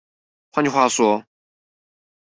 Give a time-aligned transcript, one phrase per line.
[0.53, 1.25] 換句話說